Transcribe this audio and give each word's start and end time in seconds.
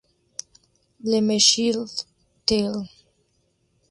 Le 1.09 1.19
Mesnil-en-Thelle 1.21 2.87